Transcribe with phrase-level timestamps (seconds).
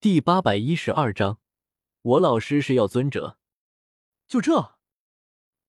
[0.00, 1.40] 第八百一十二章，
[2.00, 3.36] 我老师是药尊者。
[4.26, 4.78] 就这，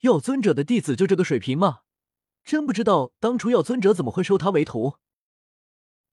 [0.03, 1.81] 药尊者的弟子就这个水平吗？
[2.45, 4.95] 真不知道当初药尊者怎么会收他为徒。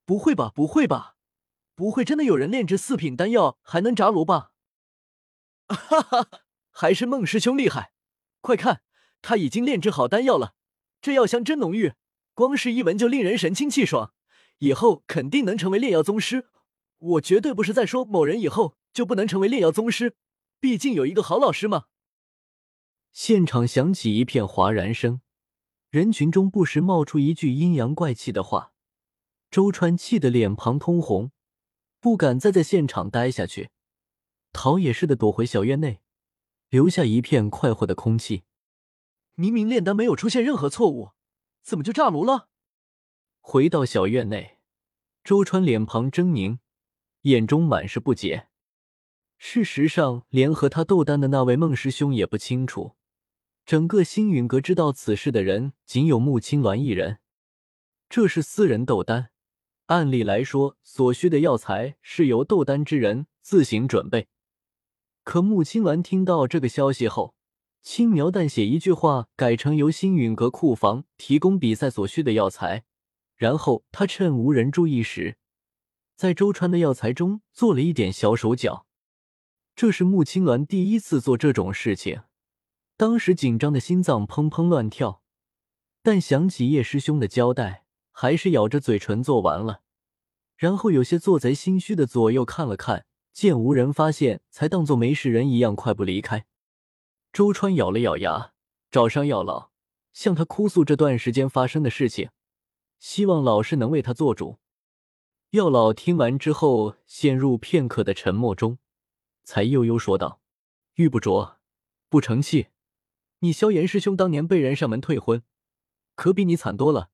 [0.03, 1.15] 不会吧，不会吧，
[1.75, 4.51] 不会真的有人炼制四品丹药还能炸炉吧？
[5.69, 6.27] 哈哈，
[6.71, 7.93] 还是孟师兄厉害！
[8.41, 8.81] 快看，
[9.21, 10.55] 他已经炼制好丹药了，
[10.99, 11.93] 这药香真浓郁，
[12.33, 14.13] 光是一闻就令人神清气爽，
[14.57, 16.49] 以后肯定能成为炼药宗师。
[16.99, 20.15] 我绝对不是在说某人以后就不能成为炼药宗师，
[20.59, 21.85] 毕竟有一个好老师嘛。
[23.11, 25.21] 现场响起一片哗然声，
[25.89, 28.73] 人群中不时冒出一句阴阳怪气的话。
[29.49, 31.31] 周川气得脸庞通红，
[31.99, 33.71] 不敢再在现场待下去，
[34.53, 36.01] 逃也似的躲回小院内，
[36.69, 38.43] 留下一片快活的空气。
[39.33, 41.13] 明明炼丹没有出现任何错误，
[41.63, 42.49] 怎么就炸炉了？
[43.39, 44.59] 回到小院内，
[45.23, 46.59] 周川脸庞狰狞，
[47.21, 48.47] 眼中满是不解。
[49.37, 52.95] 事实上，连和他斗丹的那位孟师兄也不清楚。
[53.65, 57.19] 整个星陨阁知道此事的人，仅有穆青鸾一人。
[58.09, 59.29] 这是私人斗丹。
[59.85, 64.27] 按理来说，所需的药材是由斗丹之人自行准备。
[65.23, 67.35] 可穆青鸾听到这个消息后，
[67.81, 72.83] 轻描淡写一句话，改成由星陨阁库房提供比赛所需的药材。
[73.35, 75.37] 然后他趁无人注意时，
[76.19, 78.85] 在周川的药材中做了一点小手脚。
[79.73, 82.23] 这是穆青鸾第一次做这种事情，
[82.97, 85.21] 当时紧张的心脏砰砰乱跳，
[86.03, 87.85] 但想起叶师兄的交代。
[88.11, 89.79] 还是咬着嘴唇做完了，
[90.57, 96.45] 然后有些做贼心虚的左右看了看，见无人发现，才当做没事人一样快步离开。
[97.31, 98.51] 周川咬了咬牙，
[98.91, 99.69] 找上药老，
[100.11, 102.31] 向他哭诉这段时间发生的事情，
[102.99, 104.59] 希望老师能为他做主。
[105.51, 108.77] 药老听完之后，陷入片刻的沉默中，
[109.43, 110.41] 才悠悠说道
[110.93, 111.55] ：“玉不琢，
[112.07, 112.67] 不成器，
[113.39, 115.41] 你萧炎师兄当年被人上门退婚，
[116.13, 117.09] 可比你惨多了。”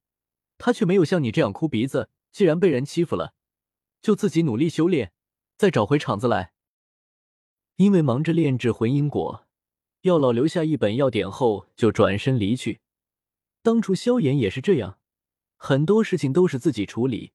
[0.57, 2.09] 他却没有像你这样哭鼻子。
[2.33, 3.33] 既然被人欺负了，
[4.01, 5.13] 就自己努力修炼，
[5.57, 6.51] 再找回场子来。
[7.77, 9.47] 因为忙着炼制魂因果，
[10.01, 12.81] 药老留下一本药典后就转身离去。
[13.61, 14.99] 当初萧炎也是这样，
[15.55, 17.31] 很多事情都是自己处理，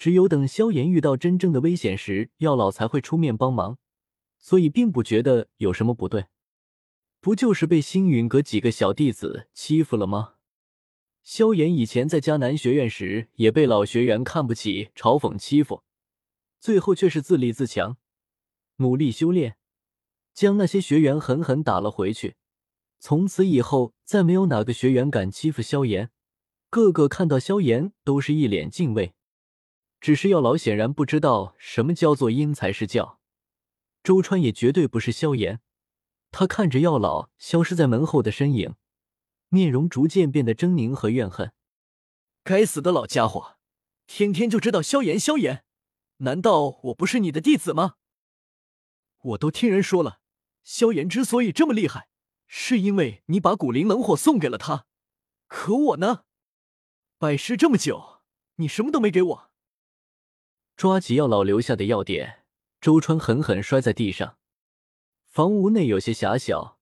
[0.00, 3.76] 只有等萧炎遇到真正的危险时，药老才会出面帮忙，
[4.38, 6.28] 所以并不觉得有什么不对。
[7.20, 10.36] 不就是被星陨阁几个小弟子欺负了吗？
[11.22, 15.82] 萧炎以前在迦南学院时也被老学员看不起、嘲讽、欺负，
[16.58, 17.98] 最后却是自立自强，
[18.76, 19.58] 努力修炼，
[20.32, 22.36] 将那些学员狠狠打了回去。
[22.98, 26.10] 从此以后，再没有哪个学员敢欺负萧炎，
[26.70, 29.12] 个个看到萧炎都是一脸敬畏。
[30.00, 33.20] 只是药老显然不知道什么叫做因材施教，
[34.02, 35.60] 周川也绝对不是萧炎。
[36.30, 38.76] 他看着药老消失在门后的身影。
[39.52, 41.52] 面容逐渐变得狰狞和怨恨。
[42.44, 43.56] 该死的老家伙，
[44.06, 45.64] 天天就知道萧炎萧炎，
[46.18, 47.96] 难道我不是你的弟子吗？
[49.18, 50.20] 我都听人说了，
[50.62, 52.08] 萧炎之所以这么厉害，
[52.46, 54.86] 是因为你把古灵冷火送给了他。
[55.48, 56.22] 可我呢？
[57.18, 58.20] 拜师这么久，
[58.54, 59.49] 你什么都没给我。
[60.80, 62.42] 抓起药老留下的药典，
[62.80, 64.38] 周川狠狠摔在地上。
[65.26, 66.78] 房屋内有些狭小。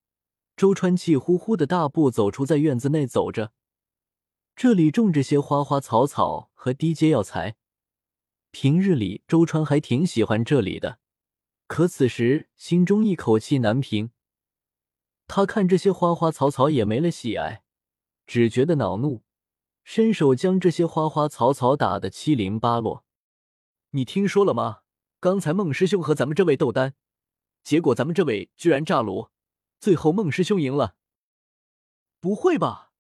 [0.55, 3.51] 周川气呼呼的大步走出，在院子内走着。
[4.55, 7.57] 这里种着些花花草草和低阶药材，
[8.53, 11.01] 平日里周川还挺喜欢这里的，
[11.67, 14.13] 可此时心中一口气难平。
[15.27, 17.65] 他看这些花花草草也没了喜爱，
[18.29, 19.25] 只觉得恼怒，
[19.83, 23.05] 伸手将这些花花草草打得七零八落。
[23.91, 24.81] 你听说了吗？
[25.21, 26.95] 刚才孟师兄和咱们这位斗丹，
[27.65, 29.31] 结果咱们这位居然炸炉。
[29.81, 30.97] 最后，孟师兄赢了。
[32.21, 32.93] 不会吧？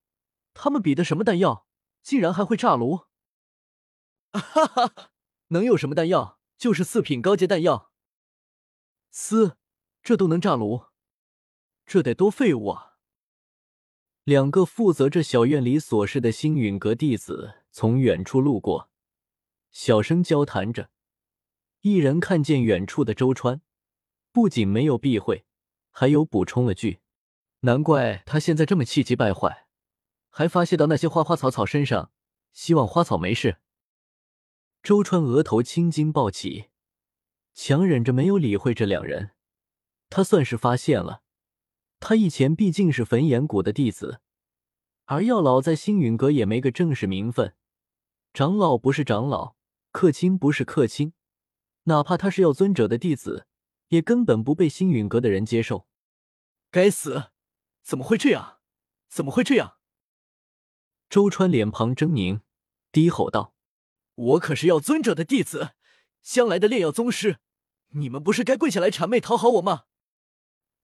[0.54, 1.66] 他们比的什么弹药，
[2.02, 3.04] 竟然还会炸炉？
[4.32, 5.10] 哈哈，
[5.48, 6.40] 能有什么弹药？
[6.56, 7.92] 就是四品高阶弹药。
[9.10, 9.56] 嘶，
[10.02, 10.86] 这都能炸炉？
[11.86, 12.96] 这得多废物啊！
[14.24, 18.90] 两个负责这小院里琐事的星陨阁弟子从远处路过，
[19.70, 20.90] 小声交谈着。
[21.80, 23.62] 一人看见远处的周川，
[24.32, 25.44] 不仅没有避讳。
[25.90, 27.00] 还有补充了句
[27.60, 29.66] ：“难怪他现在这么气急败坏，
[30.30, 32.12] 还发泄到那些花花草草身上。
[32.52, 33.58] 希望花草没事。”
[34.82, 36.68] 周川额头青筋暴起，
[37.54, 39.32] 强忍着没有理会这两人。
[40.08, 41.22] 他算是发现了，
[42.00, 44.20] 他以前毕竟是焚炎谷的弟子，
[45.04, 47.54] 而药老在星陨阁也没个正式名分，
[48.32, 49.56] 长老不是长老，
[49.90, 51.12] 客卿不是客卿，
[51.84, 53.46] 哪怕他是药尊者的弟子，
[53.88, 55.88] 也根本不被星陨阁的人接受。
[56.70, 57.30] 该死！
[57.82, 58.58] 怎么会这样？
[59.08, 59.78] 怎么会这样？
[61.08, 62.42] 周川脸庞狰狞，
[62.92, 63.54] 低吼道
[64.14, 65.70] ：“我可是药尊者的弟子，
[66.22, 67.38] 将来的炼药宗师，
[67.92, 69.84] 你们不是该跪下来谄媚讨好我吗？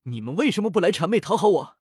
[0.05, 1.77] 你们为什么不来谄媚讨好我？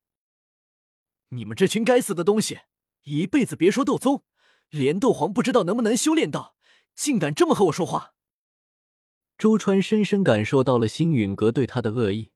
[1.30, 2.60] 你们这群该死的东西，
[3.04, 4.26] 一辈子别说斗宗，
[4.70, 6.53] 连斗皇不知道能不能修炼到，
[6.96, 8.14] 竟敢这么和我说话！”
[9.38, 12.32] 周川深深感受到了星陨阁对他的恶意，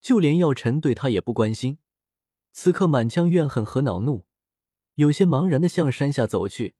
[0.00, 1.78] 就连药尘对他也不关心，
[2.52, 4.26] 此刻满腔怨恨和恼怒。
[4.94, 6.74] 有些茫然的向山下走去，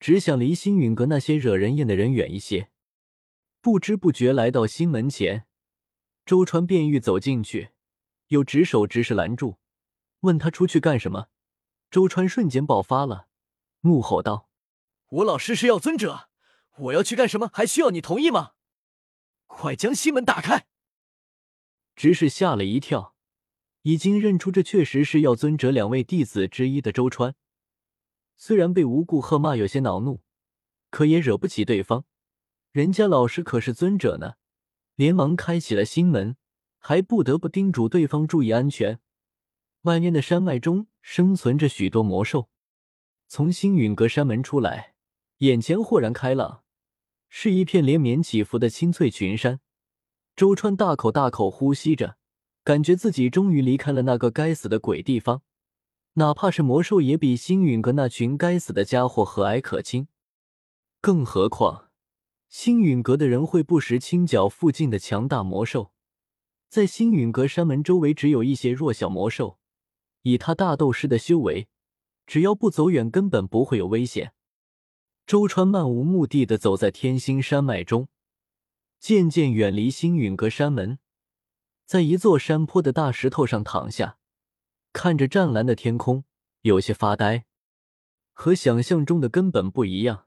[0.00, 2.70] 只想离星陨阁那些惹人厌的人远一些。
[3.60, 5.46] 不知不觉来到星门前，
[6.24, 7.72] 周川便欲走进去，
[8.28, 9.58] 有执手执事拦住，
[10.20, 11.28] 问他出去干什么。
[11.90, 13.28] 周川瞬间爆发了，
[13.82, 14.48] 怒吼道
[15.08, 16.29] ：“我老师是药尊者，
[16.76, 18.52] 我要去干什么还需要你同意吗？
[19.46, 20.66] 快将心门打开！”
[21.96, 23.14] 执事吓了一跳，
[23.82, 27.34] 已经认出这确实是药尊者两位弟子之一的周川。
[28.36, 30.22] 虽然被无故喝骂有些恼怒，
[30.88, 32.06] 可也惹不起对方。
[32.72, 34.36] 人家老师可是尊者呢，
[34.94, 36.36] 连忙开启了心门，
[36.78, 39.00] 还不得不叮嘱对方注意安全。
[39.82, 42.48] 外面的山脉中生存着许多魔兽，
[43.26, 44.94] 从星陨阁山门出来，
[45.40, 46.64] 眼前豁然开朗，
[47.30, 49.60] 是一片连绵起伏的青翠群山。
[50.36, 52.18] 周川大口大口呼吸着，
[52.62, 55.40] 感觉自己终于离开了那个该死的鬼地方。
[56.14, 60.08] 哪怕是魔兽，也比星陨阁那群该死的家伙和蔼可亲。
[61.00, 61.88] 更何况，
[62.50, 65.92] 星陨阁的人会不时清剿附近的强大魔兽。
[66.68, 69.58] 在星陨阁山门周围，只有一些弱小魔兽。
[70.20, 71.68] 以他大斗师的修为，
[72.26, 74.34] 只要不走远，根本不会有危险。
[75.30, 78.08] 周川漫无目的的走在天星山脉中，
[78.98, 80.98] 渐渐远离星陨阁山门，
[81.86, 84.18] 在一座山坡的大石头上躺下。
[84.92, 86.24] 看着湛蓝的天空，
[86.62, 87.44] 有些发呆。
[88.32, 90.26] 和想象中的根本不一样。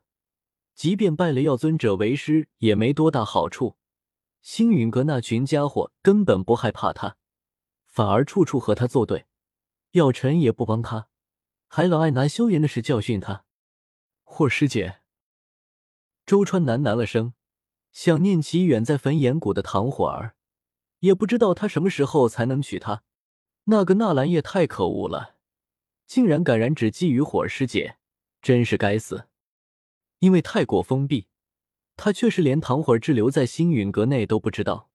[0.74, 3.76] 即便拜了药尊者为师，也没多大好处。
[4.42, 7.18] 星陨阁那群家伙根本不害怕他，
[7.88, 9.26] 反而处处和他作对。
[9.92, 11.10] 药尘也不帮他，
[11.68, 13.44] 还老爱拿修炼的事教训他。
[14.36, 14.98] 霍师姐，
[16.26, 17.34] 周川喃喃了声，
[17.92, 20.34] 想念起远在焚炎谷的唐火儿，
[21.02, 23.04] 也不知道他什么时候才能娶她。
[23.66, 25.36] 那个纳兰叶太可恶了，
[26.08, 27.98] 竟然敢染指觊觎火师姐，
[28.42, 29.28] 真是该死！
[30.18, 31.28] 因为太过封闭，
[31.96, 34.90] 他却是连唐火儿滞留在星陨阁内都不知道。